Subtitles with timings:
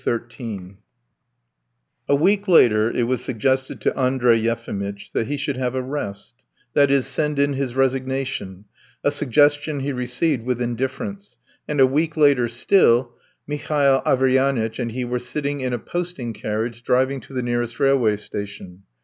[0.03, 0.77] XIII
[2.09, 6.33] A week later it was suggested to Andrey Yefimitch that he should have a rest
[6.73, 8.65] that is, send in his resignation
[9.03, 11.37] a suggestion he received with indifference,
[11.67, 13.13] and a week later still,
[13.45, 18.15] Mihail Averyanitch and he were sitting in a posting carriage driving to the nearest railway
[18.15, 18.81] station.